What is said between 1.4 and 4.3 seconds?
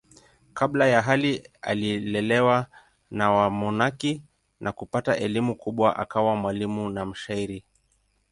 alilelewa na wamonaki